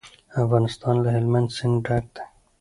افغانستان 0.43 0.95
له 1.03 1.09
هلمند 1.15 1.47
سیند 1.57 1.77
ډک 1.85 2.05
دی. 2.15 2.23